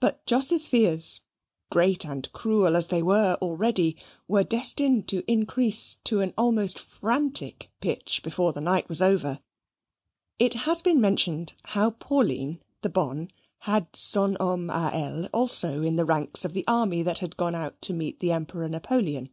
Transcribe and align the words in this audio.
But 0.00 0.24
Jos's 0.24 0.66
fears, 0.66 1.20
great 1.70 2.06
and 2.06 2.32
cruel 2.32 2.74
as 2.74 2.88
they 2.88 3.02
were 3.02 3.36
already, 3.42 3.98
were 4.26 4.44
destined 4.44 5.08
to 5.08 5.30
increase 5.30 5.96
to 6.04 6.22
an 6.22 6.32
almost 6.38 6.78
frantic 6.78 7.70
pitch 7.82 8.22
before 8.24 8.54
the 8.54 8.62
night 8.62 8.88
was 8.88 9.02
over. 9.02 9.40
It 10.38 10.54
has 10.54 10.80
been 10.80 11.02
mentioned 11.02 11.52
how 11.64 11.90
Pauline, 11.90 12.62
the 12.80 12.88
bonne, 12.88 13.30
had 13.58 13.94
son 13.94 14.38
homme 14.40 14.70
a 14.70 14.90
elle 14.94 15.26
also 15.34 15.82
in 15.82 15.96
the 15.96 16.06
ranks 16.06 16.46
of 16.46 16.54
the 16.54 16.64
army 16.66 17.02
that 17.02 17.18
had 17.18 17.36
gone 17.36 17.54
out 17.54 17.82
to 17.82 17.92
meet 17.92 18.20
the 18.20 18.32
Emperor 18.32 18.70
Napoleon. 18.70 19.28